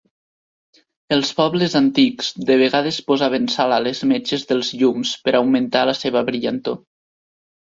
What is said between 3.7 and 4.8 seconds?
a les metxes dels